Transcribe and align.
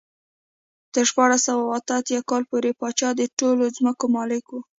تر 0.93 1.03
شپاړس 1.09 1.41
سوه 1.47 1.63
اته 1.77 1.93
اتیا 1.99 2.19
کال 2.29 2.43
پورې 2.49 2.71
پاچا 2.79 3.09
د 3.15 3.21
ټولو 3.39 3.63
ځمکو 3.77 4.05
مالک 4.15 4.45
و. 4.49 4.53